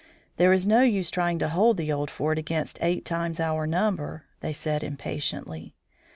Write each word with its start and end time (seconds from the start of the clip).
"There 0.37 0.51
is 0.51 0.65
no 0.65 0.81
use 0.81 1.11
trying 1.11 1.37
to 1.37 1.47
hold 1.49 1.77
the 1.77 1.91
old 1.93 2.09
fort 2.09 2.39
against 2.39 2.79
eight 2.81 3.05
times 3.05 3.39
our 3.39 3.67
number," 3.67 4.25
they 4.39 4.51
said 4.51 4.81
impatiently. 4.83 5.75